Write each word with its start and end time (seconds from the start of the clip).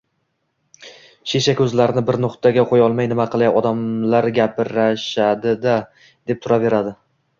shisha 1.33 1.53
ko‘zlarini 1.59 2.03
bir 2.07 2.17
nuqtaga 2.23 2.63
qo‘yolmay 2.73 3.09
“nima 3.11 3.27
qilay, 3.35 3.51
odamlar 3.61 4.29
gapirishadi-da!”– 4.39 5.77
deb 6.33 6.43
turaveradi. 6.47 6.97